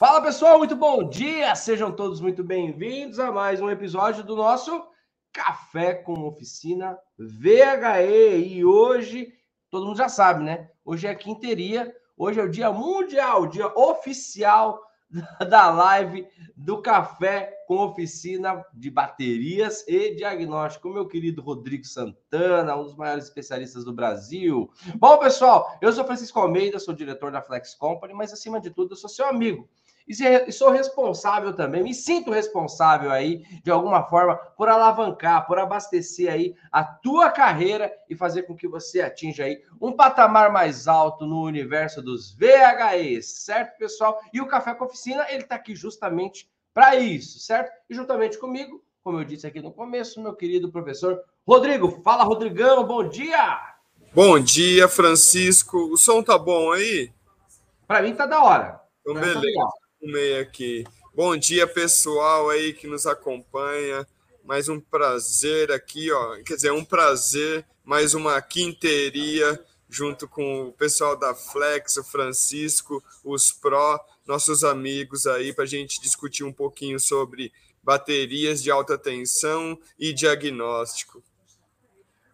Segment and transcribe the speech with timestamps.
[0.00, 1.54] Fala pessoal, muito bom dia!
[1.54, 4.82] Sejam todos muito bem-vindos a mais um episódio do nosso
[5.30, 8.38] Café com Oficina VHE.
[8.46, 9.30] E hoje,
[9.68, 10.70] todo mundo já sabe, né?
[10.82, 14.80] Hoje é quinteria, hoje é o dia mundial, dia oficial
[15.50, 16.26] da live
[16.56, 23.24] do Café com Oficina de Baterias e Diagnóstico, meu querido Rodrigo Santana, um dos maiores
[23.24, 24.70] especialistas do Brasil.
[24.96, 28.92] Bom, pessoal, eu sou Francisco Almeida, sou diretor da Flex Company, mas acima de tudo,
[28.92, 29.68] eu sou seu amigo
[30.10, 36.32] e sou responsável também, me sinto responsável aí, de alguma forma, por alavancar, por abastecer
[36.32, 41.24] aí a tua carreira e fazer com que você atinja aí um patamar mais alto
[41.24, 44.20] no universo dos VHEs, certo, pessoal?
[44.32, 47.70] E o Café com Oficina, ele está aqui justamente para isso, certo?
[47.88, 52.02] E juntamente comigo, como eu disse aqui no começo, meu querido professor Rodrigo.
[52.02, 53.60] Fala, Rodrigão, bom dia!
[54.12, 55.78] Bom dia, Francisco.
[55.92, 57.12] O som tá bom aí?
[57.86, 58.80] Para mim tá da hora.
[59.02, 59.40] Então, tá beleza.
[59.40, 60.84] Tá meio aqui.
[61.14, 64.06] Bom dia, pessoal aí que nos acompanha.
[64.44, 66.36] Mais um prazer aqui, ó.
[66.42, 73.02] Quer dizer, um prazer, mais uma quinteria junto com o pessoal da Flex, o Francisco,
[73.24, 78.96] os Pro, nossos amigos aí, para a gente discutir um pouquinho sobre baterias de alta
[78.96, 81.22] tensão e diagnóstico.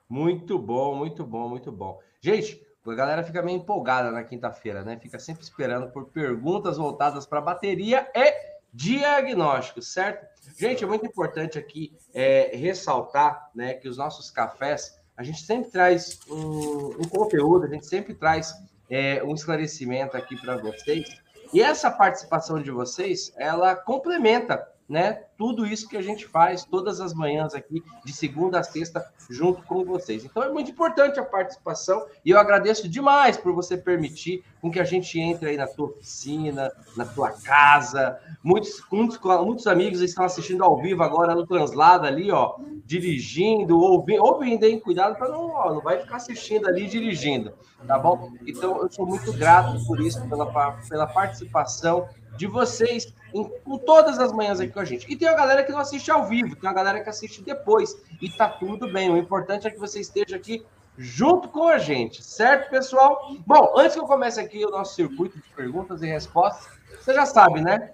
[0.08, 1.98] Muito bom, muito bom, muito bom.
[2.20, 4.98] Gente, a galera fica meio empolgada na quinta-feira, né?
[5.00, 10.26] Fica sempre esperando por perguntas voltadas para bateria e diagnóstico, certo?
[10.56, 15.70] Gente, é muito importante aqui é, ressaltar né, que os nossos cafés, a gente sempre
[15.70, 18.54] traz um, um conteúdo, a gente sempre traz
[18.90, 21.08] é, um esclarecimento aqui para vocês.
[21.52, 25.24] E essa participação de vocês, ela complementa né?
[25.36, 29.62] Tudo isso que a gente faz todas as manhãs aqui, de segunda a sexta, junto
[29.62, 30.24] com vocês.
[30.24, 34.80] Então é muito importante a participação e eu agradeço demais por você permitir com que
[34.80, 38.18] a gente entre aí na tua oficina, na tua casa.
[38.42, 44.22] Muitos, muitos, muitos amigos estão assistindo ao vivo agora no Translada ali, ó, dirigindo, ouvindo,
[44.22, 44.78] ouvindo, hein?
[44.78, 47.52] Cuidado para não, ó, não vai ficar assistindo ali dirigindo,
[47.84, 48.30] tá bom?
[48.46, 50.46] Então eu sou muito grato por isso, pela,
[50.88, 55.10] pela participação de vocês em, com todas as manhãs aqui com a gente.
[55.10, 57.96] E tem a galera que não assiste ao vivo, tem a galera que assiste depois.
[58.22, 59.10] E tá tudo bem.
[59.10, 60.64] O importante é que você esteja aqui
[60.96, 63.34] junto com a gente, certo, pessoal?
[63.46, 67.26] Bom, antes que eu comece aqui o nosso circuito de perguntas e respostas, você já
[67.26, 67.90] sabe, né?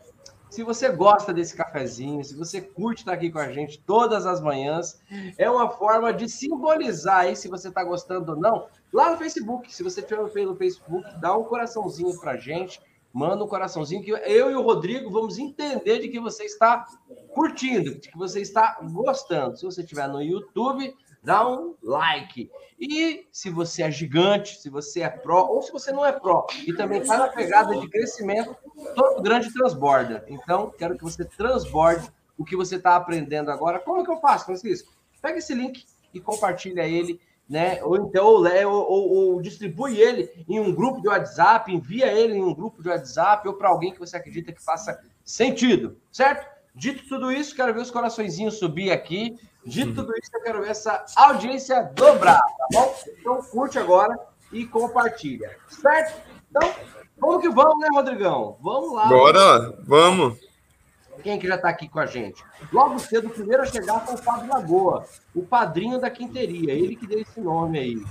[0.52, 4.38] Se você gosta desse cafezinho, se você curte estar aqui com a gente todas as
[4.38, 5.00] manhãs,
[5.38, 8.66] é uma forma de simbolizar aí se você está gostando ou não.
[8.92, 12.82] Lá no Facebook, se você tiver pelo Facebook, dá um coraçãozinho para gente
[13.12, 16.86] manda um coraçãozinho que eu e o Rodrigo vamos entender de que você está
[17.28, 19.56] curtindo, de que você está gostando.
[19.56, 22.50] Se você estiver no YouTube, dá um like.
[22.78, 26.47] E se você é gigante, se você é pró, ou se você não é pró,
[26.66, 28.56] e também está na pegada de crescimento,
[28.94, 30.25] todo grande transborda.
[30.28, 33.78] Então, quero que você transborde o que você está aprendendo agora.
[33.78, 34.93] Como que eu faço, Francisco?
[35.21, 37.82] Pega esse link e compartilha ele né?
[37.82, 42.43] Ou então ou, ou, ou, distribui ele em um grupo de WhatsApp, envia ele em
[42.43, 46.47] um grupo de WhatsApp ou para alguém que você acredita que faça sentido, certo?
[46.75, 49.37] Dito tudo isso, quero ver os coraçõezinhos subir aqui.
[49.65, 49.94] Dito uhum.
[49.94, 52.94] tudo isso, eu quero ver essa audiência dobrar, tá bom?
[53.21, 54.19] Então curte agora
[54.50, 56.21] e compartilha, certo?
[56.50, 56.75] Então,
[57.19, 58.56] vamos que vamos, né, Rodrigão?
[58.61, 59.06] Vamos lá.
[59.06, 60.38] Bora, vamos.
[61.22, 62.43] Quem que já está aqui com a gente?
[62.72, 66.97] Logo cedo, o primeiro a chegar foi o Fábio Lagoa, o padrinho da quinteria, ele
[66.97, 68.03] que deu esse nome aí,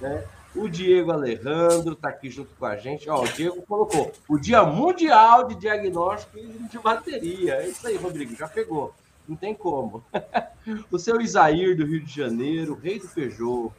[0.00, 0.24] né?
[0.54, 3.08] O Diego Alejandro está aqui junto com a gente.
[3.08, 7.54] Ó, o Diego colocou o Dia Mundial de Diagnóstico de Bateria.
[7.54, 8.92] É isso aí, Rodrigo, já pegou.
[9.28, 10.02] Não tem como.
[10.90, 13.72] o seu Isair do Rio de Janeiro, o Rei do Peugeot,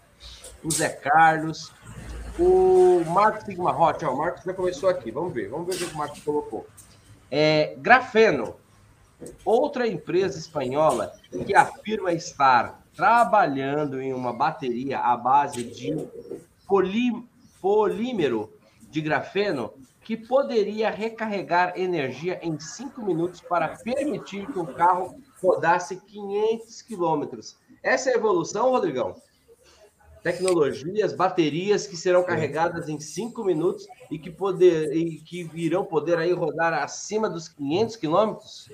[0.64, 1.72] o Zé Carlos,
[2.40, 4.06] o Marcos Sigma Hot.
[4.06, 5.12] Ó, o Marcos já começou aqui.
[5.12, 6.66] Vamos ver, vamos ver o que o Marcos colocou.
[7.30, 8.56] É, grafeno,
[9.46, 11.14] Outra empresa espanhola
[11.46, 15.96] que afirma estar trabalhando em uma bateria à base de
[17.62, 18.54] polímero
[18.90, 19.74] de grafeno
[20.04, 27.58] que poderia recarregar energia em 5 minutos para permitir que o carro rodasse 500 quilômetros.
[27.84, 29.16] Essa é a evolução, Rodrigão?
[30.24, 36.18] tecnologias, baterias que serão carregadas em cinco minutos e que, poder, e que irão poder
[36.18, 38.70] aí rodar acima dos 500 quilômetros?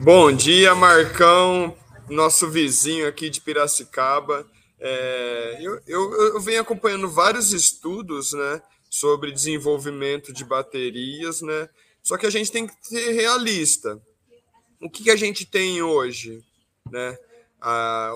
[0.00, 1.74] Bom dia, Marcão,
[2.08, 4.46] nosso vizinho aqui de Piracicaba.
[4.80, 11.68] É, eu, eu, eu venho acompanhando vários estudos né, sobre desenvolvimento de baterias, né?
[12.02, 14.00] Só que a gente tem que ser realista.
[14.80, 16.42] O que, que a gente tem hoje?
[16.90, 17.18] Né?
[17.60, 18.12] Ah,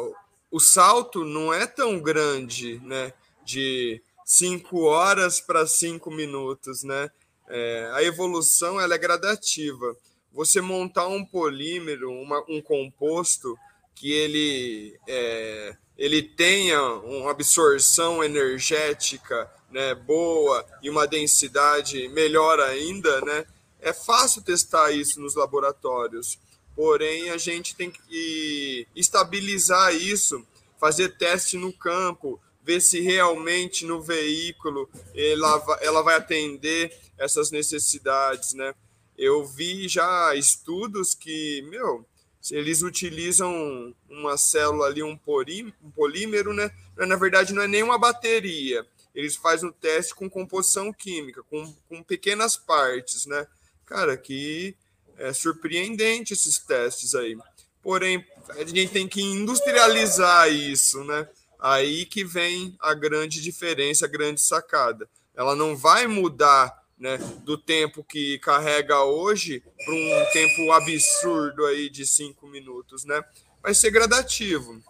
[0.50, 3.12] o salto não é tão grande, né?
[3.44, 7.10] De cinco horas para cinco minutos, né?
[7.48, 9.96] É, a evolução ela é gradativa.
[10.32, 13.58] Você montar um polímero, uma, um composto
[13.94, 23.20] que ele, é, ele tenha uma absorção energética né, boa e uma densidade melhor ainda,
[23.22, 23.46] né,
[23.80, 26.38] é fácil testar isso nos laboratórios.
[26.74, 30.46] Porém, a gente tem que estabilizar isso,
[30.78, 38.54] fazer teste no campo, ver se realmente no veículo ela, ela vai atender essas necessidades,
[38.54, 38.74] né?
[39.18, 42.06] Eu vi já estudos que, meu,
[42.50, 45.18] eles utilizam uma célula ali, um,
[45.82, 46.70] um polímero, né?
[46.96, 48.84] Na verdade, não é nem uma bateria.
[49.14, 53.46] Eles fazem o teste com composição química, com, com pequenas partes, né?
[53.84, 54.74] Cara, que
[55.18, 57.36] é surpreendente esses testes aí.
[57.82, 61.28] Porém, a gente tem que industrializar isso, né?
[61.58, 65.08] Aí que vem a grande diferença, a grande sacada.
[65.34, 71.90] Ela não vai mudar né, do tempo que carrega hoje para um tempo absurdo aí
[71.90, 73.20] de cinco minutos, né?
[73.60, 74.80] Vai ser gradativo,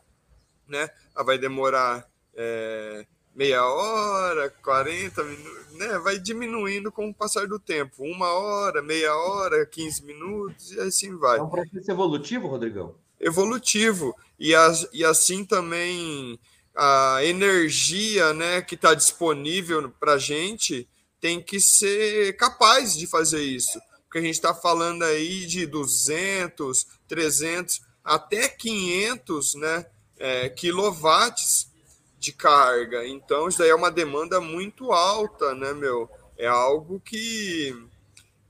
[0.68, 0.90] né?
[1.16, 5.98] Ela vai demorar é, meia hora, 40 minutos, né?
[6.00, 8.04] Vai diminuindo com o passar do tempo.
[8.04, 11.38] Uma hora, meia hora, 15 minutos e assim vai.
[11.38, 12.94] É um processo evolutivo, Rodrigão?
[13.18, 14.14] Evolutivo.
[14.38, 16.38] E, as, e assim também
[16.76, 20.86] a energia né, que está disponível para a gente
[21.22, 23.80] tem que ser capaz de fazer isso.
[24.04, 29.86] Porque a gente está falando aí de 200, 300, até 500 né,
[30.18, 31.70] é, quilowatts
[32.18, 33.06] de carga.
[33.06, 36.10] Então, isso daí é uma demanda muito alta, né, meu?
[36.36, 37.72] É algo que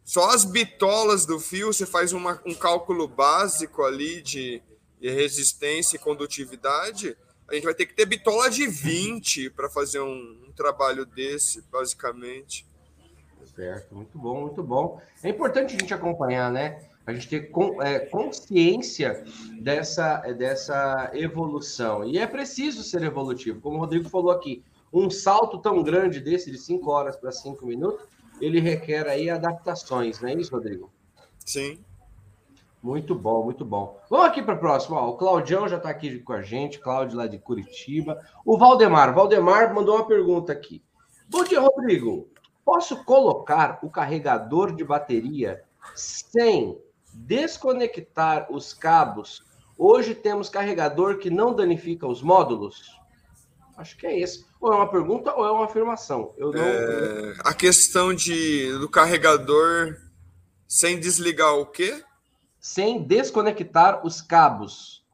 [0.02, 4.62] só as bitolas do fio, você faz uma, um cálculo básico ali de,
[4.98, 7.18] de resistência e condutividade,
[7.52, 11.62] a gente vai ter que ter bitola de 20 para fazer um, um, trabalho desse,
[11.70, 12.66] basicamente.
[13.54, 15.00] Certo, muito bom, muito bom.
[15.22, 16.88] É importante a gente acompanhar, né?
[17.06, 17.50] A gente ter
[17.80, 19.24] é, consciência
[19.60, 22.04] dessa, dessa evolução.
[22.04, 23.60] E é preciso ser evolutivo.
[23.60, 27.66] Como o Rodrigo falou aqui, um salto tão grande desse, de 5 horas para 5
[27.66, 28.06] minutos,
[28.40, 30.90] ele requer aí adaptações, não é isso, Rodrigo?
[31.44, 31.78] Sim.
[32.82, 34.00] Muito bom, muito bom.
[34.10, 34.96] Vamos aqui para o próximo.
[34.96, 38.18] O Claudião já está aqui com a gente, Cláudio lá de Curitiba.
[38.44, 40.82] O Valdemar, Valdemar mandou uma pergunta aqui.
[41.28, 42.28] Bom dia, Rodrigo.
[42.64, 45.62] Posso colocar o carregador de bateria
[45.94, 46.76] sem
[47.14, 49.44] desconectar os cabos?
[49.78, 53.00] Hoje temos carregador que não danifica os módulos?
[53.76, 54.44] Acho que é esse.
[54.60, 56.34] Ou é uma pergunta ou é uma afirmação.
[56.36, 56.60] Eu não...
[56.60, 59.96] É, a questão de, do carregador
[60.66, 62.02] sem desligar o quê?
[62.62, 65.04] Sem desconectar os cabos.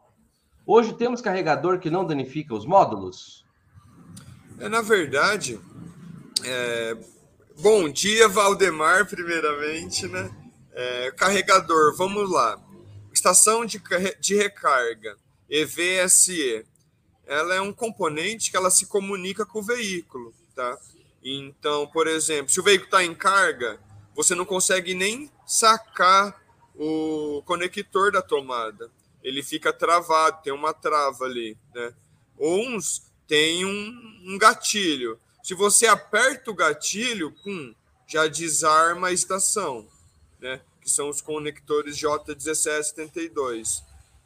[0.66, 3.42] Hoje temos carregador que não danifica os módulos?
[4.60, 5.58] É, na verdade,
[6.44, 6.94] é...
[7.58, 10.30] bom dia, Valdemar, primeiramente, né?
[10.72, 12.60] É, carregador, vamos lá.
[13.10, 13.82] Estação de,
[14.20, 15.16] de recarga,
[15.48, 16.66] EVSE.
[17.26, 20.78] Ela é um componente que ela se comunica com o veículo, tá?
[21.24, 23.80] Então, por exemplo, se o veículo está em carga,
[24.14, 26.47] você não consegue nem sacar
[26.78, 28.90] o conector da tomada.
[29.22, 31.92] Ele fica travado, tem uma trava ali, né?
[32.38, 35.18] Uns tem um, um gatilho.
[35.42, 37.74] Se você aperta o gatilho, pum,
[38.06, 39.86] já desarma a estação,
[40.40, 40.60] né?
[40.80, 43.82] Que são os conectores J1772.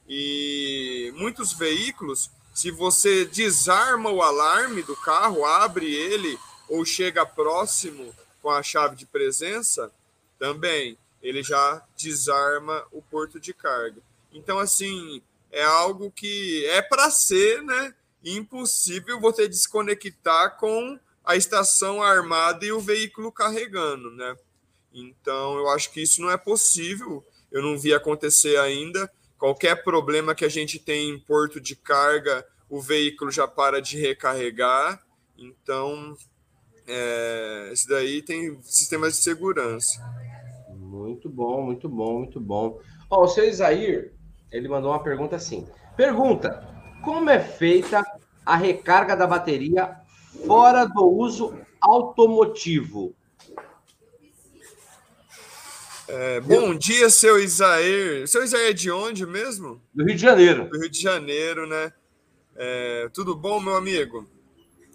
[0.07, 6.39] E muitos veículos, se você desarma o alarme do carro, abre ele
[6.69, 9.91] ou chega próximo com a chave de presença,
[10.39, 14.03] também ele já desarma o porto de carga.
[14.33, 17.95] Então, assim, é algo que é para ser, né?
[18.25, 24.37] Impossível você desconectar com a estação armada e o veículo carregando, né?
[24.93, 27.25] Então, eu acho que isso não é possível.
[27.51, 29.11] Eu não vi acontecer ainda.
[29.39, 33.99] Qualquer problema que a gente tem em porto de carga, o veículo já para de
[33.99, 35.03] recarregar.
[35.37, 36.17] Então,
[36.87, 40.01] é, isso daí tem sistemas de segurança.
[40.93, 42.79] Muito bom, muito bom, muito bom.
[43.09, 44.13] Ó, o seu Isair,
[44.51, 45.67] ele mandou uma pergunta assim.
[45.97, 46.69] Pergunta:
[47.03, 48.05] como é feita
[48.45, 49.97] a recarga da bateria
[50.47, 53.17] fora do uso automotivo?
[56.07, 58.29] É, bom dia, seu Isair.
[58.29, 59.81] Seu Isair é de onde mesmo?
[59.95, 60.69] Do Rio de Janeiro.
[60.69, 61.91] Do Rio de Janeiro, né?
[62.55, 64.29] É, tudo bom, meu amigo?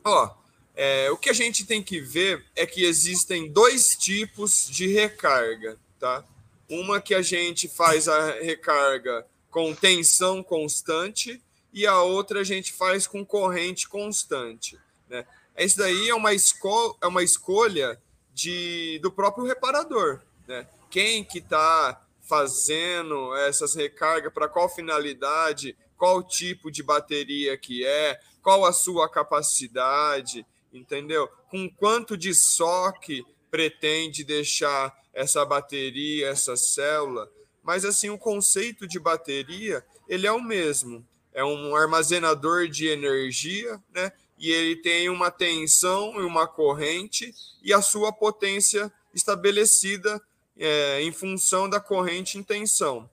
[0.05, 0.29] Ó,
[0.75, 5.75] é, o que a gente tem que ver é que existem dois tipos de recarga
[5.99, 6.23] tá?
[6.69, 11.41] Uma que a gente faz a recarga com tensão constante
[11.73, 14.77] e a outra a gente faz com corrente constante,
[15.09, 15.25] né?
[15.57, 17.99] Isso daí é uma, esco é uma escolha
[18.31, 20.21] de, do próprio reparador.
[20.47, 20.67] Né?
[20.91, 28.19] Quem que está fazendo essas recargas, para qual finalidade, qual tipo de bateria que é,
[28.43, 31.27] qual a sua capacidade, entendeu?
[31.49, 37.27] Com quanto de soque pretende deixar essa bateria, essa célula.
[37.63, 41.03] Mas assim, o conceito de bateria, ele é o mesmo.
[41.33, 44.11] É um armazenador de energia, né?
[44.37, 47.33] E ele tem uma tensão e uma corrente
[47.63, 50.21] e a sua potência estabelecida
[50.55, 53.09] é, em função da corrente em tensão.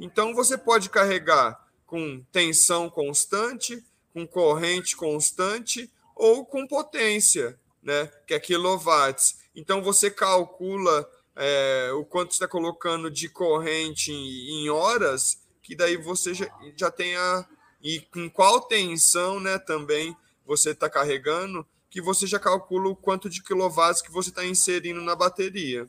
[0.00, 3.80] Então você pode carregar com tensão constante,
[4.12, 8.10] com corrente constante ou com potência, né?
[8.26, 9.38] Que é quilowatts.
[9.54, 16.34] Então você calcula é, o quanto está colocando de corrente em, horas, que daí você
[16.34, 17.46] já, já tem a.
[17.82, 23.28] E com qual tensão né, também você está carregando, que você já calcula o quanto
[23.28, 25.86] de quilowatts que você está inserindo na bateria.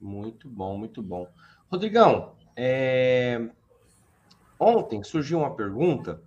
[0.00, 1.28] Muito bom, muito bom.
[1.68, 3.50] Rodrigão, é...
[4.58, 6.22] ontem surgiu uma pergunta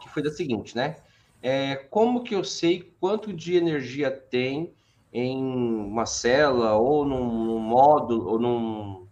[0.00, 0.96] que foi da seguinte, né?
[1.40, 4.74] É, como que eu sei quanto de energia tem
[5.12, 9.08] em uma célula ou num, num módulo ou num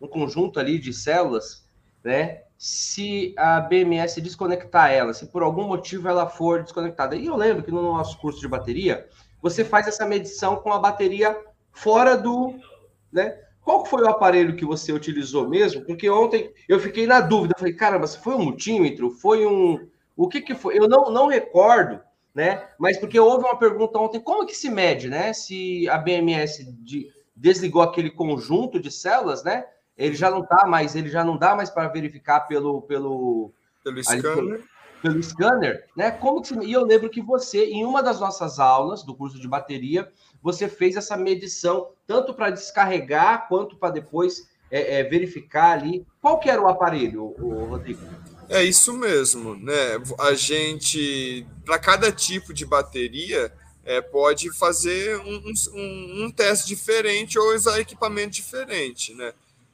[0.00, 1.64] um conjunto ali de células,
[2.02, 2.42] né?
[2.58, 7.16] Se a BMS desconectar ela, se por algum motivo ela for desconectada.
[7.16, 9.08] E eu lembro que no nosso curso de bateria,
[9.40, 11.36] você faz essa medição com a bateria
[11.72, 12.54] fora do,
[13.12, 13.38] né?
[13.64, 15.84] Qual foi o aparelho que você utilizou mesmo?
[15.84, 20.40] Porque ontem eu fiquei na dúvida, falei, caramba, foi um multímetro, foi um, o que
[20.40, 20.76] que foi?
[20.76, 22.00] Eu não, não recordo
[22.34, 22.68] né?
[22.78, 25.32] Mas porque houve uma pergunta ontem, como que se mede, né?
[25.32, 29.64] Se a BMS de, desligou aquele conjunto de células, né?
[29.96, 33.52] Ele já não tá mais, ele já não dá mais para verificar pelo pelo
[33.84, 34.34] pelo scanner.
[34.34, 34.64] pelo,
[35.02, 36.10] pelo, scanner, né?
[36.10, 39.38] Como que se, e eu lembro que você em uma das nossas aulas do curso
[39.38, 40.10] de bateria,
[40.42, 46.06] você fez essa medição tanto para descarregar quanto para depois é, é, verificar ali.
[46.20, 48.00] Qual que era o aparelho, o Rodrigo?
[48.48, 50.02] É isso mesmo, né?
[50.18, 53.52] A gente, para cada tipo de bateria,
[53.84, 59.32] é, pode fazer um, um, um, teste diferente ou usar equipamento diferente, né?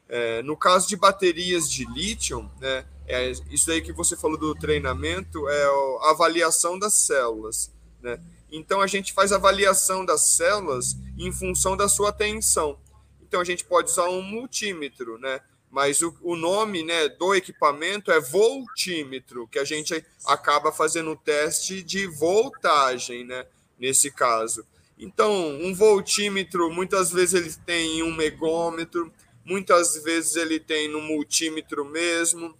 [0.08, 2.84] É, no caso de baterias de lítio, né?
[3.06, 5.64] É, isso aí que você falou do treinamento é
[6.02, 7.70] a avaliação das células,
[8.02, 8.18] né?
[8.50, 12.78] Então a gente faz avaliação das células em função da sua tensão.
[13.20, 15.40] Então a gente pode usar um multímetro, né?
[15.70, 21.16] Mas o, o, nome né, do equipamento é voltímetro, que a gente acaba fazendo o
[21.16, 23.46] teste de voltagem, né,
[23.78, 24.64] nesse caso.
[24.98, 29.12] Então, um voltímetro, muitas vezes ele tem um megômetro,
[29.44, 32.56] muitas vezes ele tem no multímetro mesmo.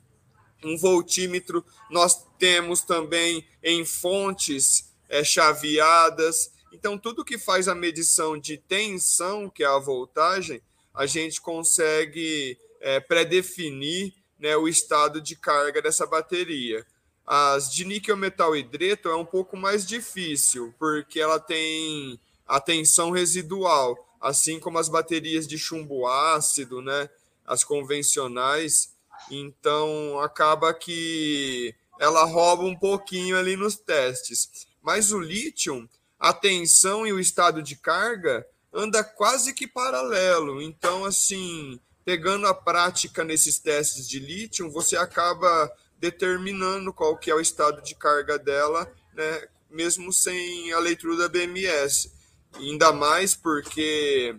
[0.63, 6.53] Um voltímetro nós temos também em fontes é, chaveadas.
[6.73, 10.63] Então, tudo que faz a medição de tensão, que é a voltagem,
[10.95, 16.87] a gente consegue é, pré-definir né, o estado de carga dessa bateria.
[17.27, 23.11] As de níquel metal hidreto é um pouco mais difícil, porque ela tem a tensão
[23.11, 27.11] residual, assim como as baterias de chumbo ácido, né,
[27.45, 28.95] as convencionais.
[29.31, 34.67] Então, acaba que ela rouba um pouquinho ali nos testes.
[34.81, 40.63] Mas o lítio, a tensão e o estado de carga anda quase que paralelo.
[40.63, 47.35] Então, assim, pegando a prática nesses testes de lítio, você acaba determinando qual que é
[47.35, 52.11] o estado de carga dela, né, mesmo sem a leitura da BMS.
[52.55, 54.35] Ainda mais porque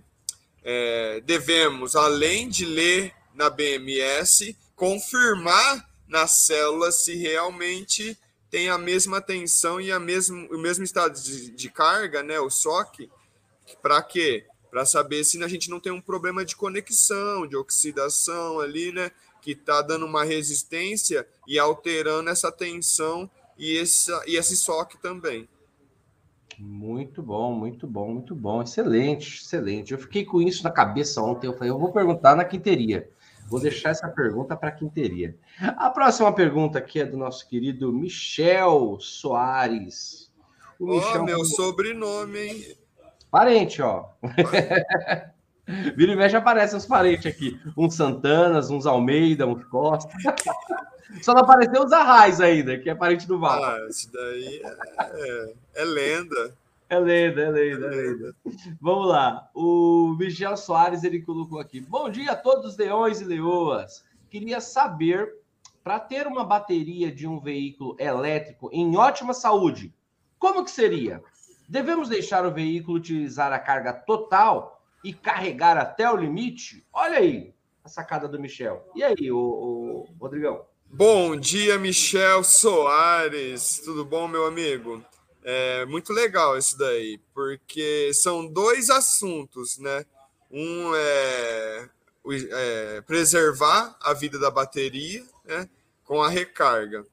[0.63, 8.17] é, devemos, além de ler na BMS, confirmar nas células se realmente
[8.49, 12.49] tem a mesma tensão e a mesmo, o mesmo estado de, de carga, né, o
[12.49, 13.07] SOC,
[13.79, 14.47] para quê?
[14.69, 19.11] Para saber se a gente não tem um problema de conexão, de oxidação ali, né?
[19.41, 25.47] Que está dando uma resistência e alterando essa tensão e, essa, e esse soque também.
[26.57, 28.61] Muito bom, muito bom, muito bom.
[28.61, 29.93] Excelente, excelente.
[29.93, 31.47] Eu fiquei com isso na cabeça ontem.
[31.47, 33.09] Eu falei, eu vou perguntar na quinteria.
[33.47, 35.35] Vou deixar essa pergunta para a quinteria.
[35.59, 40.29] A próxima pergunta aqui é do nosso querido Michel Soares.
[40.77, 41.21] O Michel...
[41.21, 42.77] Oh, meu sobrenome, hein?
[43.31, 44.05] Parente, ó.
[45.95, 47.59] Vira e mexe aparecem os parentes aqui.
[47.77, 50.11] Uns Santanas, uns Almeida, uns Costa.
[51.21, 53.63] Só não apareceu os Arrais ainda, que é parente do Val.
[53.63, 54.61] Ah, isso daí
[54.99, 56.55] é, é lenda.
[56.89, 58.35] É lenda, é lenda, é lenda.
[58.81, 59.47] Vamos lá.
[59.53, 61.79] O Michel Soares ele colocou aqui.
[61.79, 64.03] Bom dia a todos leões e leoas.
[64.29, 65.35] Queria saber,
[65.83, 69.93] para ter uma bateria de um veículo elétrico em ótima saúde,
[70.39, 71.21] como que seria?
[71.69, 76.83] Devemos deixar o veículo utilizar a carga total e carregar até o limite?
[76.91, 78.89] Olha aí a sacada do Michel.
[78.95, 80.65] E aí, o, Rodrigão?
[80.87, 83.81] Bom dia, Michel Soares.
[83.85, 85.05] Tudo bom, meu amigo?
[85.43, 90.03] É muito legal isso daí, porque são dois assuntos, né?
[90.49, 91.89] Um é,
[92.25, 95.69] é preservar a vida da bateria, né?
[96.03, 97.05] Com a recarga.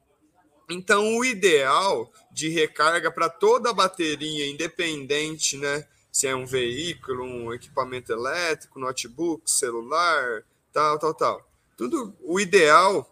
[0.69, 5.87] Então, o ideal de recarga para toda a bateria, independente, né?
[6.11, 10.43] Se é um veículo, um equipamento elétrico, notebook, celular,
[10.73, 11.49] tal, tal, tal.
[11.77, 13.09] Tudo, o ideal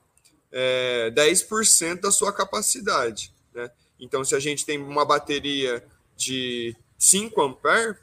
[0.52, 3.72] é 10% da sua capacidade, né?
[4.00, 5.86] Então, se a gente tem uma bateria
[6.16, 7.96] de 5 ampere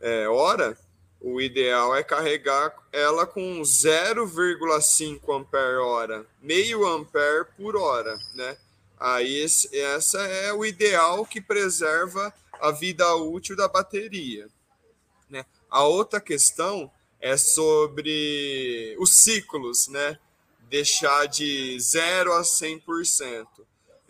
[0.00, 0.76] é, hora,
[1.24, 8.58] o ideal é carregar ela com 0,5 ampere hora, meio ampere por hora, né?
[9.00, 14.50] Aí esse, essa é o ideal que preserva a vida útil da bateria,
[15.30, 15.46] né?
[15.70, 20.18] A outra questão é sobre os ciclos, né?
[20.68, 23.46] Deixar de 0 a 100%.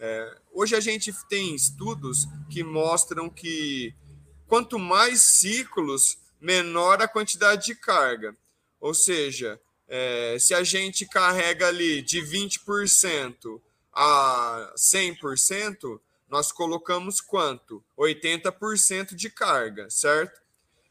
[0.01, 3.95] É, hoje a gente tem estudos que mostram que
[4.49, 8.37] quanto mais ciclos, menor a quantidade de carga.
[8.81, 13.61] Ou seja, é, se a gente carrega ali de 20%
[13.93, 17.85] a 100%, nós colocamos quanto?
[17.97, 20.41] 80% de carga, certo?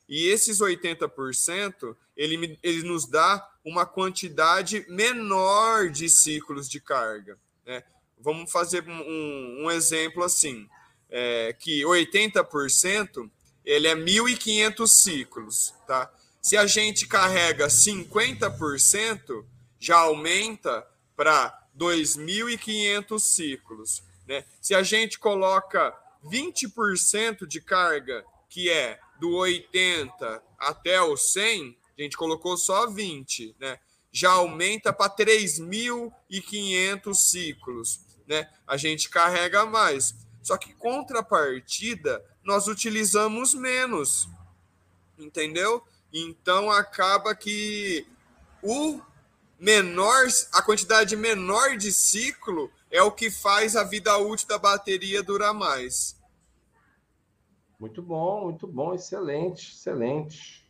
[0.08, 7.38] E esses 80%, ele, ele nos dá uma quantidade menor de ciclos de carga.
[7.66, 7.84] Né?
[8.20, 10.68] Vamos fazer um, um exemplo assim,
[11.10, 13.30] é, que 80%
[13.66, 16.12] ele é 1.500 ciclos, tá?
[16.42, 19.46] Se a gente carrega 50%,
[19.80, 24.44] já aumenta para 2.500 ciclos, né?
[24.62, 32.02] Se a gente coloca 20% de carga, que é do 80 até o 100, a
[32.02, 33.80] gente colocou só 20, né?
[34.12, 38.50] Já aumenta para 3.500 ciclos, né?
[38.68, 40.16] A gente carrega mais.
[40.42, 44.28] Só que contrapartida, nós utilizamos menos.
[45.18, 45.84] Entendeu?
[46.12, 48.08] Então acaba que
[48.62, 49.00] o
[49.60, 55.24] menor, a quantidade menor de ciclo é o que faz a vida útil da bateria
[55.24, 56.22] durar mais.
[57.80, 60.64] Muito bom, muito bom, excelente, excelente.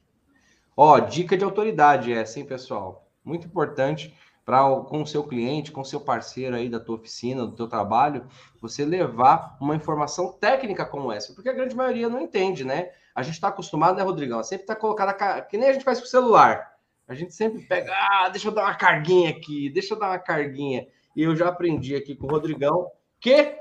[0.75, 3.07] Ó, dica de autoridade essa, hein, pessoal?
[3.23, 7.45] Muito importante para com o seu cliente, com o seu parceiro aí da tua oficina,
[7.45, 8.27] do teu trabalho,
[8.61, 12.91] você levar uma informação técnica como essa, porque a grande maioria não entende, né?
[13.15, 14.43] A gente está acostumado, né, Rodrigão?
[14.43, 16.73] Sempre está colocando a que nem a gente faz com o celular.
[17.07, 20.19] A gente sempre pega, ah, deixa eu dar uma carguinha aqui, deixa eu dar uma
[20.19, 20.87] carguinha.
[21.15, 23.55] E eu já aprendi aqui com o Rodrigão que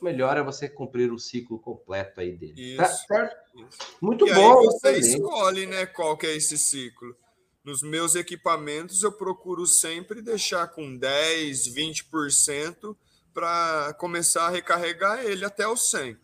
[0.00, 2.76] melhor é você cumprir o ciclo completo aí dele.
[2.76, 3.96] Tá isso, tá Isso.
[4.00, 4.60] Muito e bom.
[4.60, 7.16] Aí você escolhe, né, qual que é esse ciclo.
[7.64, 12.96] Nos meus equipamentos, eu procuro sempre deixar com 10, 20%
[13.34, 16.16] para começar a recarregar ele até o 100.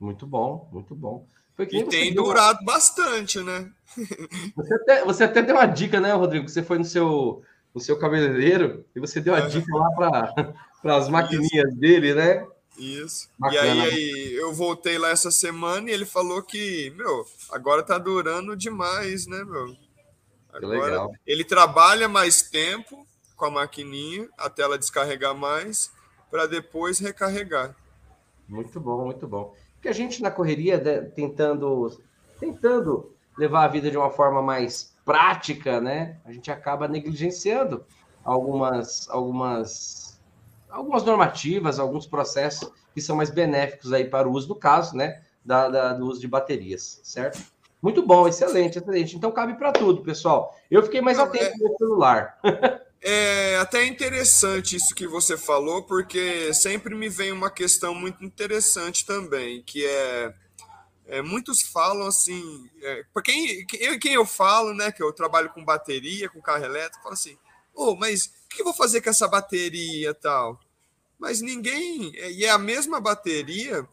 [0.00, 1.26] Muito bom, muito bom.
[1.58, 2.72] e tem durado uma...
[2.72, 3.70] bastante, né?
[4.54, 6.48] Você até, você até deu uma dica, né, Rodrigo?
[6.48, 7.42] Você foi no seu,
[7.74, 9.90] no seu cabeleireiro e você deu a dica lá
[10.82, 11.80] para as maquininhas Isso.
[11.80, 12.46] dele, né?
[12.76, 13.28] Isso.
[13.38, 13.66] Bacana.
[13.66, 17.98] E aí, aí, eu voltei lá essa semana e ele falou que, meu, agora tá
[17.98, 19.74] durando demais, né, meu?
[20.52, 23.06] Agora, ele trabalha mais tempo
[23.36, 25.92] com a maquininha até ela descarregar mais
[26.30, 27.74] para depois recarregar.
[28.48, 29.54] Muito bom, muito bom.
[29.74, 30.80] Porque a gente na correria
[31.14, 32.00] tentando
[32.40, 36.18] tentando levar a vida de uma forma mais prática, né?
[36.24, 37.84] A gente acaba negligenciando
[38.24, 40.20] algumas algumas
[40.68, 45.22] algumas normativas, alguns processos que são mais benéficos aí para o uso do caso, né?
[45.44, 47.40] Da, da do uso de baterias, certo?
[47.80, 49.16] Muito bom, excelente, excelente.
[49.16, 50.56] Então cabe para tudo, pessoal.
[50.70, 52.38] Eu fiquei mais atento é, no celular.
[53.00, 59.06] é até interessante isso que você falou, porque sempre me vem uma questão muito interessante
[59.06, 60.34] também, que é,
[61.06, 65.64] é muitos falam assim, é, para quem, quem eu falo, né, que eu trabalho com
[65.64, 67.38] bateria, com carro elétrico, falo assim,
[67.72, 70.58] oh, mas o que eu vou fazer com essa bateria tal?
[71.16, 73.86] Mas ninguém, e é a mesma bateria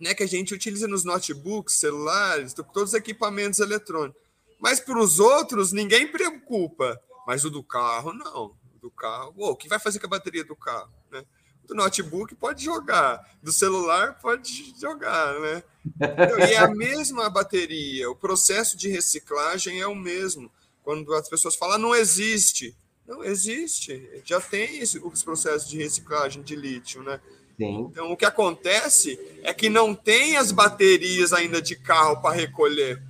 [0.00, 4.20] né, que a gente utiliza nos notebooks, celulares, todos os equipamentos eletrônicos.
[4.58, 7.00] Mas para os outros, ninguém preocupa.
[7.26, 8.56] Mas o do carro, não.
[8.74, 10.92] O do carro, o que vai fazer com a bateria do carro?
[11.10, 11.24] Né?
[11.66, 15.62] Do notebook pode jogar, do celular pode jogar, né?
[15.96, 20.50] Então, e é a mesma bateria, o processo de reciclagem é o mesmo.
[20.82, 22.76] Quando as pessoas falam, não existe.
[23.06, 27.20] Não existe, já tem os processos de reciclagem de lítio, né?
[27.56, 27.88] Sim.
[27.90, 33.02] Então, o que acontece é que não tem as baterias ainda de carro para recolher,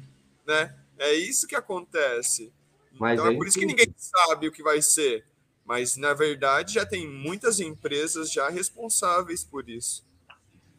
[0.46, 0.74] né?
[0.98, 2.52] É isso que acontece.
[2.98, 5.24] Mas então, é, por isso que ninguém sabe o que vai ser.
[5.64, 10.06] Mas, na verdade, já tem muitas empresas já responsáveis por isso.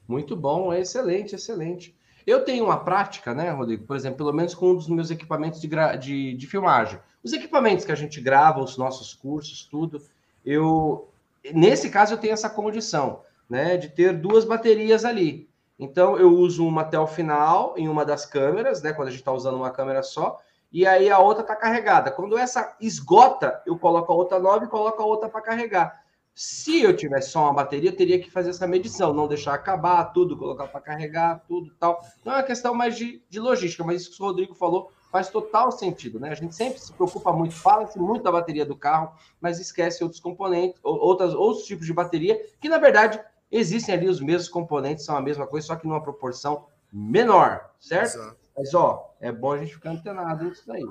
[0.07, 1.93] Muito bom, é excelente, excelente.
[2.25, 3.85] Eu tenho uma prática, né, Rodrigo?
[3.85, 6.99] Por exemplo, pelo menos com um dos meus equipamentos de, de, de filmagem.
[7.21, 10.01] Os equipamentos que a gente grava, os nossos cursos, tudo,
[10.45, 11.09] eu.
[11.53, 15.49] Nesse caso, eu tenho essa condição, né, de ter duas baterias ali.
[15.79, 19.19] Então, eu uso uma até o final em uma das câmeras, né, quando a gente
[19.19, 20.39] está usando uma câmera só,
[20.71, 22.11] e aí a outra está carregada.
[22.11, 26.03] Quando essa esgota, eu coloco a outra nova e coloco a outra para carregar.
[26.33, 30.03] Se eu tivesse só uma bateria, eu teria que fazer essa medição, não deixar acabar
[30.05, 31.99] tudo, colocar para carregar tudo tal.
[32.21, 35.29] Então é uma questão mais de, de logística, mas isso que o Rodrigo falou faz
[35.29, 36.29] total sentido, né?
[36.29, 40.21] A gente sempre se preocupa muito, fala-se muito da bateria do carro, mas esquece outros
[40.21, 43.19] componentes, outras, outros tipos de bateria, que na verdade
[43.51, 48.15] existem ali os mesmos componentes, são a mesma coisa, só que numa proporção menor, certo?
[48.15, 48.37] Exato.
[48.57, 50.83] Mas ó, é bom a gente ficar antenado nisso daí.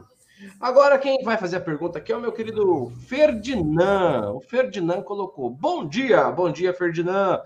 [0.61, 4.33] Agora, quem vai fazer a pergunta aqui é o meu querido Ferdinand.
[4.35, 7.43] O Ferdinand colocou: Bom dia, bom dia, Ferdinand.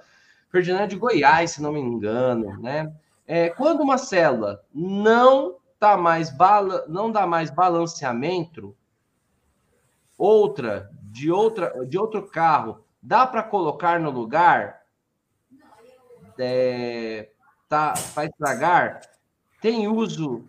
[0.50, 2.92] Ferdinand de Goiás, se não me engano, né?
[3.26, 8.76] É, quando uma célula não tá mais bala, não dá mais balanceamento,
[10.18, 14.79] outra de outra de outro carro dá para colocar no lugar,
[16.42, 17.30] é,
[17.68, 19.00] tá para estragar,
[19.60, 20.48] tem uso?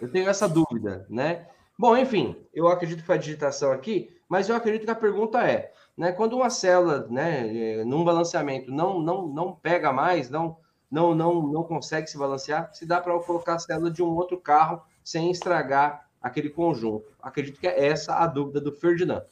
[0.00, 1.46] Eu tenho essa dúvida, né?
[1.78, 5.42] Bom, enfim, eu acredito que foi a digitação aqui, mas eu acredito que a pergunta
[5.42, 10.56] é, né, quando uma célula, né, eh, num balanceamento não não não pega mais, não
[10.90, 14.38] não não não consegue se balancear, se dá para colocar a célula de um outro
[14.38, 17.04] carro sem estragar aquele conjunto.
[17.20, 19.24] Acredito que é essa a dúvida do Ferdinand.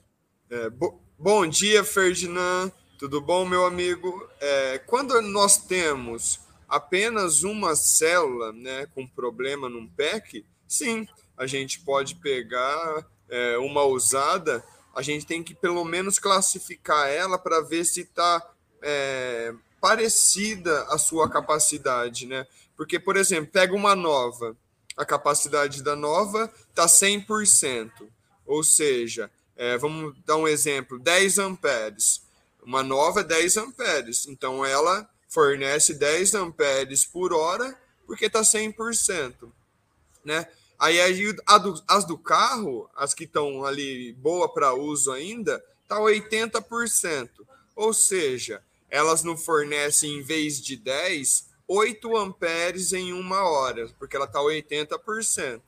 [0.50, 2.72] É, bo bom dia, Ferdinand.
[3.00, 4.28] Tudo bom, meu amigo?
[4.38, 11.80] É, quando nós temos apenas uma célula né, com problema num pack, sim, a gente
[11.80, 14.62] pode pegar é, uma usada,
[14.94, 18.46] a gente tem que pelo menos classificar ela para ver se está
[18.82, 22.46] é, parecida a sua capacidade, né?
[22.76, 24.54] Porque, por exemplo, pega uma nova,
[24.94, 27.90] a capacidade da nova está 100%,
[28.44, 32.28] ou seja, é, vamos dar um exemplo, 10 amperes.
[32.62, 39.52] Uma nova é 10 amperes, então ela fornece 10 amperes por hora porque está 100%,
[40.24, 40.46] né?
[40.78, 40.98] Aí
[41.32, 47.28] do, as do carro, as que estão ali boa para uso ainda, tá 80%.
[47.76, 54.16] Ou seja, elas não fornecem, em vez de 10, 8 amperes em uma hora, porque
[54.16, 55.60] ela está 80%.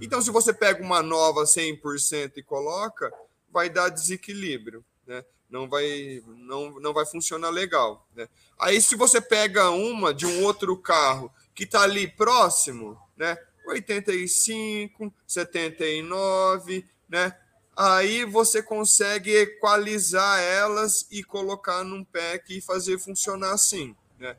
[0.00, 3.10] Então, se você pega uma nova 100% e coloca,
[3.50, 5.24] vai dar desequilíbrio, né?
[5.48, 8.28] Não vai, não, não vai funcionar legal, né?
[8.58, 13.38] Aí, se você pega uma de um outro carro que está ali próximo, né?
[13.66, 17.36] 85, 79, né?
[17.76, 24.36] Aí você consegue equalizar elas e colocar num pack e fazer funcionar assim, né?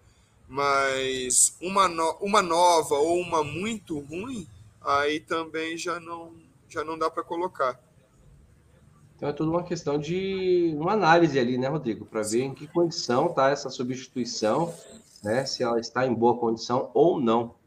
[0.47, 4.47] Mas uma, no, uma nova ou uma muito ruim,
[4.81, 6.33] aí também já não,
[6.67, 7.79] já não dá para colocar.
[9.17, 12.67] Então é tudo uma questão de uma análise ali, né, Rodrigo, para ver em que
[12.67, 14.73] condição está essa substituição,
[15.21, 15.45] né?
[15.45, 17.57] Se ela está em boa condição ou não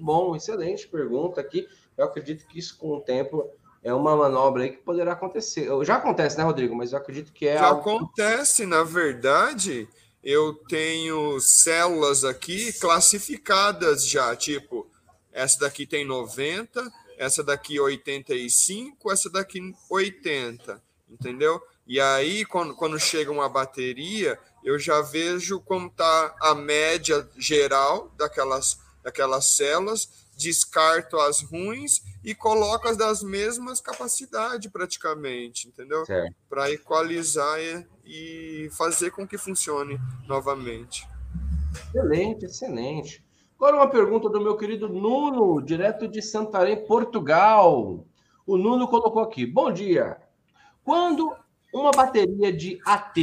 [0.00, 1.68] bom, excelente pergunta aqui.
[1.96, 3.48] Eu acredito que isso, com o tempo,
[3.82, 5.68] é uma manobra aí que poderá acontecer.
[5.84, 6.74] Já acontece, né, Rodrigo?
[6.74, 7.58] Mas eu acredito que é.
[7.58, 7.80] Já algo...
[7.80, 9.88] acontece, na verdade.
[10.22, 14.86] Eu tenho células aqui classificadas já, tipo,
[15.32, 21.60] essa daqui tem 90, essa daqui 85, essa daqui 80, entendeu?
[21.86, 28.12] E aí, quando, quando chega uma bateria, eu já vejo como está a média geral
[28.16, 36.04] daquelas daquelas células, descarto as ruins e coloco as das mesmas capacidades praticamente, entendeu?
[36.48, 41.06] Para equalizar e, e fazer com que funcione novamente.
[41.72, 43.24] Excelente, excelente.
[43.56, 48.06] Agora uma pergunta do meu querido Nuno, direto de Santarém, Portugal.
[48.46, 50.16] O Nuno colocou aqui: Bom dia.
[50.84, 51.36] Quando
[51.72, 53.16] uma bateria de AT,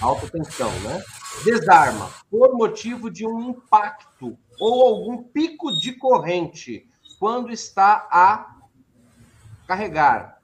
[0.00, 1.02] alta tensão, né,
[1.44, 8.56] desarma por motivo de um impacto ou algum pico de corrente quando está a
[9.66, 10.38] carregar.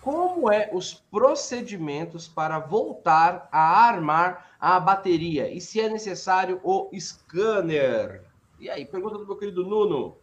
[0.00, 6.90] Como é os procedimentos para voltar a armar a bateria e se é necessário o
[6.98, 8.24] scanner?
[8.58, 10.16] E aí, pergunta do meu querido Nuno.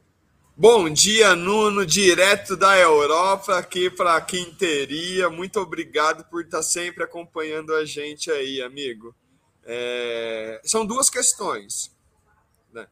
[0.62, 5.30] Bom dia, Nuno, direto da Europa aqui para a Quinteria.
[5.30, 9.16] Muito obrigado por estar sempre acompanhando a gente aí, amigo.
[9.64, 11.96] é, são duas questões.
[12.74, 12.86] Né?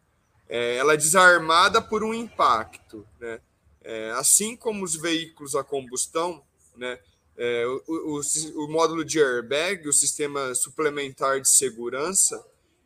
[0.47, 3.05] É, ela é desarmada por um impacto.
[3.19, 3.41] Né?
[3.83, 6.41] É, assim como os veículos a combustão,
[6.73, 6.97] né?
[7.35, 8.21] É, o, o,
[8.63, 12.41] o, módulo de airbag, o sistema suplementar de segurança,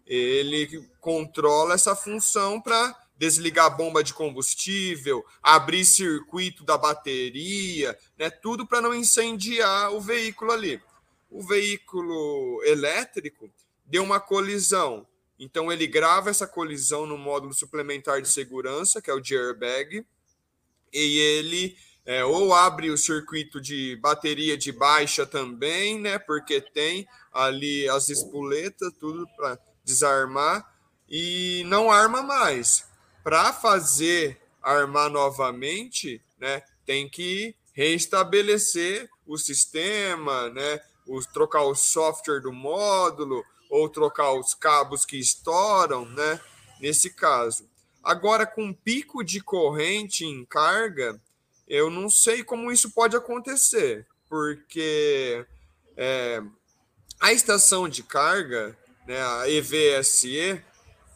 [0.08, 8.31] ele controla essa função para desligar a bomba de combustível, abrir circuito da bateria, né?
[8.31, 10.81] tudo para não incendiar o veículo ali.
[11.29, 13.47] O veículo elétrico
[13.86, 15.05] deu uma colisão,
[15.38, 20.03] então ele grava essa colisão no módulo suplementar de segurança, que é o de airbag,
[20.91, 26.17] e ele é, ou abre o circuito de bateria de baixa também, né?
[26.17, 30.67] Porque tem ali as espoletas, tudo para desarmar
[31.07, 32.89] e não arma mais.
[33.23, 36.62] Para fazer armar novamente, né?
[36.86, 40.81] Tem que restabelecer o sistema, né?
[41.07, 46.39] Os, trocar o software do módulo ou trocar os cabos que estouram, né?
[46.79, 47.69] Nesse caso.
[48.03, 51.19] Agora, com pico de corrente em carga,
[51.67, 55.45] eu não sei como isso pode acontecer, porque
[55.95, 56.41] é,
[57.19, 58.75] a estação de carga,
[59.07, 60.62] né, a EVSE,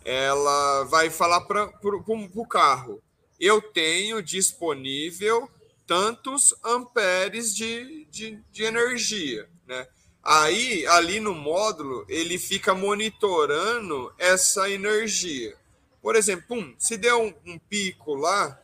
[0.06, 3.02] ela vai falar para o carro:
[3.40, 5.50] eu tenho disponível
[5.88, 9.50] tantos amperes de, de, de energia.
[9.68, 9.88] Né?
[10.24, 15.58] Aí, ali no módulo, ele fica monitorando essa energia.
[16.02, 18.60] Por exemplo, pum, se der um, um pico lá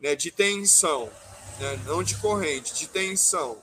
[0.00, 1.10] né, de tensão,
[1.58, 3.60] né, não de corrente, de tensão,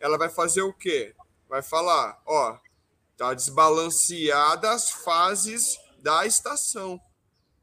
[0.00, 1.14] ela vai fazer o quê?
[1.48, 2.58] Vai falar, ó,
[3.16, 7.00] tá desbalanceada as fases da estação.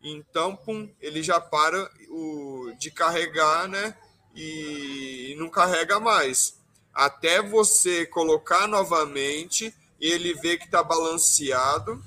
[0.03, 3.95] Então, pum, ele já para o, de carregar, né?
[4.35, 6.57] E, não carrega mais.
[6.93, 12.03] Até você colocar novamente ele vê que está balanceado.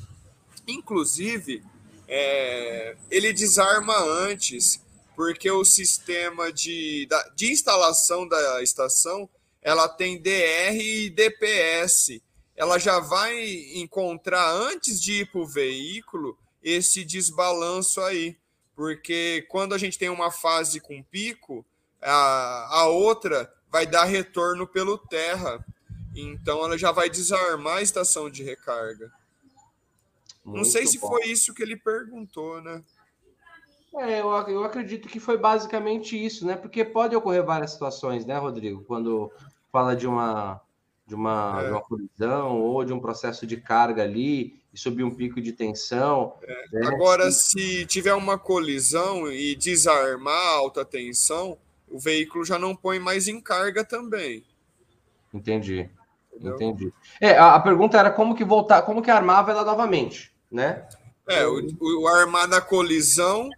[0.67, 1.63] Inclusive,
[2.09, 4.83] é, ele desarma antes
[5.15, 9.31] porque o sistema de, de instalação da estação
[9.63, 12.21] ela tem DR e DPS.
[12.57, 13.37] Ela já vai
[13.75, 18.37] encontrar antes de ir para o veículo esse desbalanço aí,
[18.75, 21.65] porque quando a gente tem uma fase com pico,
[22.01, 25.65] a, a outra vai dar retorno pelo terra.
[26.15, 29.11] Então ela já vai desarmar a estação de recarga.
[30.45, 31.09] Muito Não sei se bom.
[31.09, 32.85] foi isso que ele perguntou, né?
[33.97, 36.57] É, eu, eu acredito que foi basicamente isso, né?
[36.57, 38.85] Porque pode ocorrer várias situações, né, Rodrigo?
[38.85, 39.33] Quando
[39.73, 40.61] fala de uma
[41.07, 41.67] de uma, é.
[41.67, 45.53] de uma colisão ou de um processo de carga ali e subir um pico de
[45.53, 46.35] tensão.
[46.43, 46.65] É.
[46.73, 46.87] Né?
[46.87, 53.29] Agora, se tiver uma colisão e desarmar alta tensão, o veículo já não põe mais
[53.29, 54.45] em carga também.
[55.33, 55.89] Entendi.
[56.33, 56.55] Entendeu?
[56.55, 56.93] Entendi.
[57.21, 60.87] É, a, a, pergunta era como que voltar, como que armava ela novamente, né?
[61.29, 61.61] É, o,
[62.03, 63.49] o armar na colisão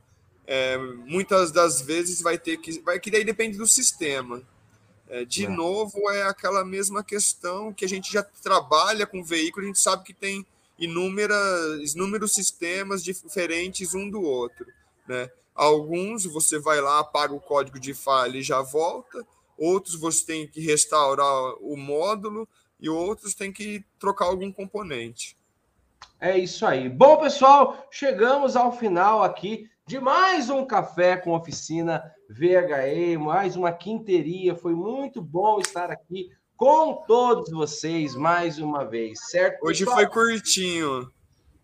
[0.46, 2.80] é, muitas das vezes vai ter que.
[2.80, 4.42] Vai, que daí depende do sistema.
[5.09, 5.49] É, de é.
[5.49, 10.05] novo, é aquela mesma questão que a gente já trabalha com veículo, a gente sabe
[10.05, 10.45] que tem
[10.79, 14.66] inúmeras, inúmeros sistemas diferentes um do outro.
[15.07, 15.31] Né?
[15.55, 19.25] Alguns você vai lá, apaga o código de falha e já volta,
[19.57, 22.49] outros você tem que restaurar o módulo
[22.81, 25.37] e outros tem que trocar algum componente.
[26.21, 26.88] É isso aí.
[26.88, 33.72] Bom, pessoal, chegamos ao final aqui de mais um café com oficina VHE, mais uma
[33.72, 34.54] quinteria.
[34.54, 39.64] Foi muito bom estar aqui com todos vocês mais uma vez, certo?
[39.64, 39.96] Hoje pessoal?
[39.96, 41.10] foi curtinho.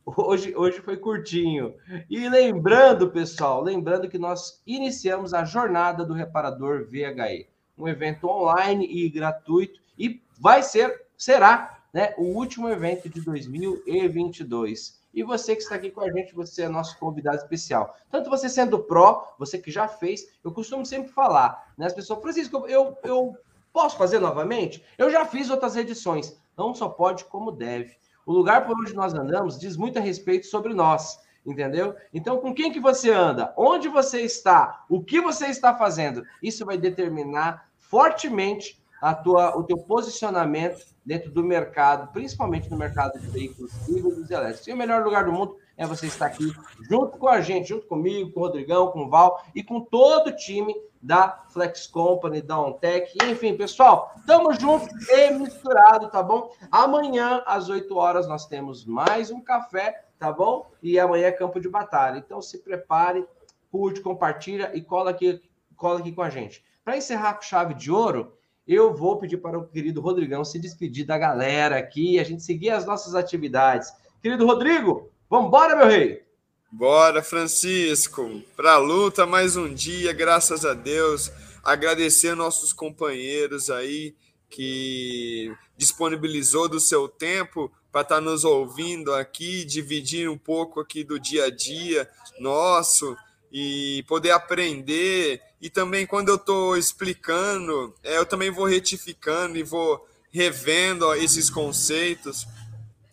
[0.05, 1.75] Hoje, hoje foi curtinho.
[2.11, 7.48] E lembrando, pessoal, lembrando que nós iniciamos a jornada do reparador VHE,
[7.79, 15.02] um evento online e gratuito e vai ser, será, né, o último evento de 2022.
[15.12, 17.94] E você que está aqui com a gente, você é nosso convidado especial.
[18.11, 21.87] Tanto você sendo pró, você que já fez, eu costumo sempre falar, né?
[21.87, 23.37] As pessoas, Francisco, eu, eu
[23.72, 24.85] posso fazer novamente?
[24.96, 26.40] Eu já fiz outras edições.
[26.57, 27.96] Não só pode, como deve.
[28.25, 31.94] O lugar por onde nós andamos diz muito a respeito sobre nós, entendeu?
[32.12, 33.53] Então, com quem que você anda?
[33.57, 34.85] Onde você está?
[34.88, 36.25] O que você está fazendo?
[36.42, 43.19] Isso vai determinar fortemente a tua, o teu posicionamento dentro do mercado, principalmente no mercado
[43.19, 44.69] de veículos híbridos e elétricos.
[44.69, 46.53] E o melhor lugar do mundo é você estar aqui
[46.88, 50.29] junto com a gente, junto comigo, com o Rodrigão, com o Val e com todo
[50.29, 53.19] o time da Flex Company, da OnTech.
[53.25, 56.53] Enfim, pessoal, estamos juntos e misturado, tá bom?
[56.71, 60.71] Amanhã, às 8 horas, nós temos mais um café, tá bom?
[60.81, 62.19] E amanhã é campo de batalha.
[62.19, 63.27] Então se prepare,
[63.69, 65.43] curte, compartilha e cola aqui,
[65.75, 66.65] cola aqui com a gente.
[66.85, 68.33] Para encerrar com chave de ouro,
[68.66, 72.70] eu vou pedir para o querido Rodrigão se despedir da galera aqui, a gente seguir
[72.70, 73.92] as nossas atividades.
[74.22, 76.22] Querido Rodrigo, vamos embora, meu rei?
[76.70, 81.31] Bora, Francisco, para a luta mais um dia, graças a Deus.
[81.62, 84.14] Agradecer nossos companheiros aí
[84.48, 91.05] que disponibilizou do seu tempo para estar tá nos ouvindo aqui, dividir um pouco aqui
[91.05, 93.16] do dia a dia nosso
[93.53, 95.43] e poder aprender.
[95.61, 101.15] E também quando eu estou explicando, é, eu também vou retificando e vou revendo ó,
[101.15, 102.47] esses conceitos.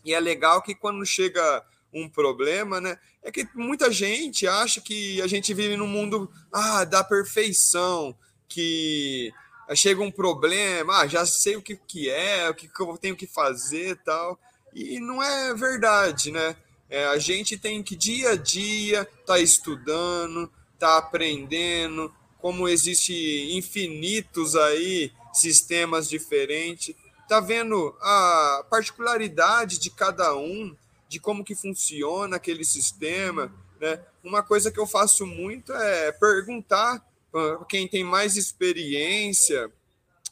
[0.05, 2.97] E é legal que quando chega um problema, né?
[3.21, 8.15] É que muita gente acha que a gente vive num mundo ah, da perfeição,
[8.47, 9.33] que
[9.75, 13.15] chega um problema, ah, já sei o que, que é, o que, que eu tenho
[13.15, 14.39] que fazer tal.
[14.73, 16.55] E não é verdade, né?
[16.89, 23.51] É, a gente tem que dia a dia estar tá estudando, tá aprendendo, como existe
[23.53, 26.95] infinitos aí sistemas diferentes,
[27.27, 30.75] tá vendo a particularidade de cada um,
[31.07, 33.99] de como que funciona aquele sistema, né?
[34.23, 39.71] Uma coisa que eu faço muito é perguntar para quem tem mais experiência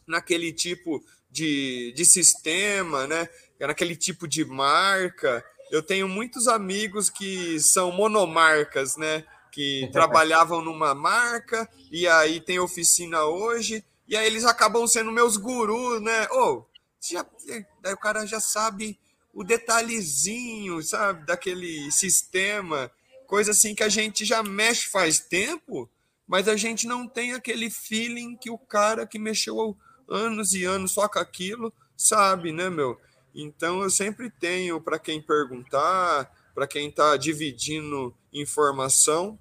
[0.08, 3.30] naquele tipo de, de sistema, né?
[3.60, 9.23] Naquele tipo de marca, eu tenho muitos amigos que são monomarcas, né?
[9.51, 15.38] Que trabalhavam numa marca e aí tem oficina hoje, e aí eles acabam sendo meus
[15.38, 16.27] gurus, né?
[16.32, 16.67] Ou,
[17.13, 17.25] oh,
[17.82, 18.99] daí o cara já sabe
[19.34, 21.25] o detalhezinho, sabe?
[21.25, 22.91] Daquele sistema,
[23.27, 25.89] coisa assim que a gente já mexe faz tempo,
[26.27, 29.77] mas a gente não tem aquele feeling que o cara que mexeu
[30.10, 32.99] anos e anos só com aquilo sabe, né, meu?
[33.39, 39.38] Então, eu sempre tenho para quem perguntar, para quem está dividindo informação,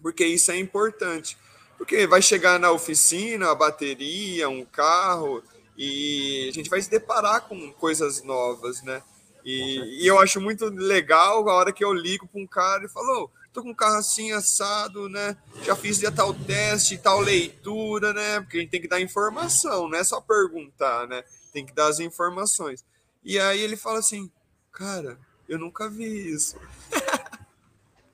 [0.00, 1.36] porque isso é importante.
[1.76, 5.42] Porque vai chegar na oficina, a bateria, um carro,
[5.76, 9.02] e a gente vai se deparar com coisas novas, né?
[9.44, 12.88] E, e eu acho muito legal a hora que eu ligo para um cara e
[12.88, 15.36] falo, oh, tô com um carro assim assado, né?
[15.64, 18.40] Já fiz já tal teste, tal leitura, né?
[18.40, 21.22] Porque a gente tem que dar informação, não é só perguntar, né?
[21.52, 22.84] Tem que dar as informações.
[23.24, 24.30] E aí ele fala assim,
[24.72, 26.56] cara, eu nunca vi isso.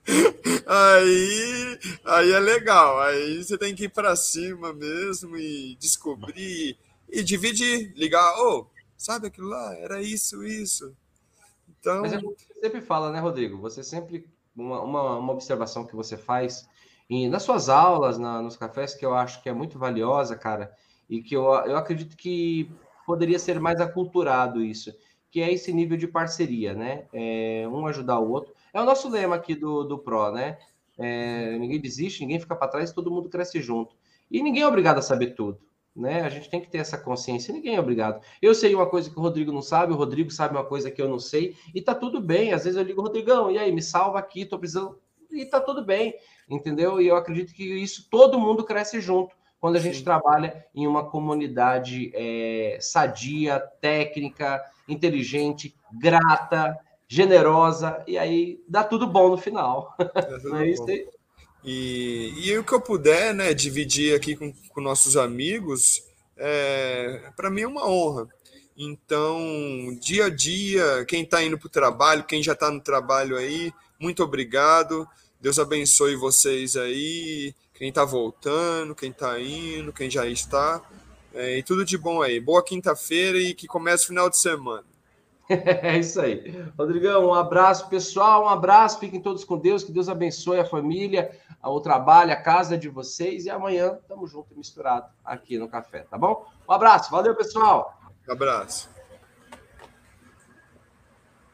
[0.65, 2.99] aí, aí é legal.
[3.01, 6.77] Aí você tem que ir para cima mesmo e descobrir
[7.09, 9.75] e dividir, ligar, oh, sabe aquilo lá?
[9.75, 10.95] Era isso, isso.
[11.69, 12.01] Então.
[12.01, 13.57] Mas é você sempre fala, né, Rodrigo?
[13.59, 14.27] Você sempre.
[14.55, 16.65] Uma, uma, uma observação que você faz
[17.09, 20.75] e nas suas aulas, na, nos cafés, que eu acho que é muito valiosa, cara,
[21.09, 22.71] e que eu, eu acredito que
[23.05, 24.93] poderia ser mais aculturado isso,
[25.29, 27.05] que é esse nível de parceria, né?
[27.13, 28.53] É, um ajudar o outro.
[28.73, 30.57] É o nosso lema aqui do, do PRO, né?
[30.97, 33.95] É, ninguém desiste, ninguém fica para trás, todo mundo cresce junto.
[34.31, 35.59] E ninguém é obrigado a saber tudo,
[35.95, 36.21] né?
[36.21, 38.23] A gente tem que ter essa consciência, ninguém é obrigado.
[38.41, 41.01] Eu sei uma coisa que o Rodrigo não sabe, o Rodrigo sabe uma coisa que
[41.01, 42.53] eu não sei, e tá tudo bem.
[42.53, 44.97] Às vezes eu ligo, Rodrigão, e aí, me salva aqui, tô precisando.
[45.31, 46.15] E tá tudo bem,
[46.49, 47.01] entendeu?
[47.01, 50.03] E eu acredito que isso todo mundo cresce junto quando a gente Sim.
[50.03, 59.29] trabalha em uma comunidade é, sadia, técnica, inteligente, grata, generosa, e aí dá tudo bom
[59.29, 59.95] no final.
[60.57, 61.07] É, é isso aí.
[61.63, 66.03] E, e o que eu puder, né, dividir aqui com, com nossos amigos,
[66.37, 68.27] é, para mim é uma honra.
[68.77, 73.35] Então, dia a dia, quem está indo para o trabalho, quem já está no trabalho
[73.37, 75.07] aí, muito obrigado.
[75.39, 80.81] Deus abençoe vocês aí quem está voltando, quem está indo, quem já está.
[81.33, 82.39] É, e tudo de bom aí.
[82.39, 84.83] Boa quinta-feira e que comece o final de semana.
[85.47, 86.65] É isso aí.
[86.75, 88.45] Rodrigão, um abraço, pessoal.
[88.45, 88.99] Um abraço.
[88.99, 89.83] Fiquem todos com Deus.
[89.83, 93.45] Que Deus abençoe a família, o trabalho, a casa de vocês.
[93.45, 96.47] E amanhã estamos juntos e misturados aqui no café, tá bom?
[96.67, 97.11] Um abraço.
[97.11, 97.95] Valeu, pessoal.
[98.27, 98.94] Um abraço.